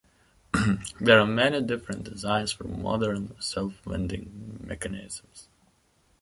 [0.99, 5.47] There are many different designs for modern self-winding mechanisms.